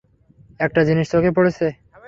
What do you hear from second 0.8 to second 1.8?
জিনিস চোখে পড়েছে।